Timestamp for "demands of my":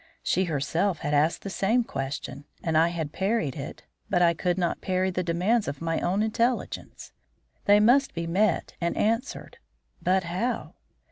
5.21-5.99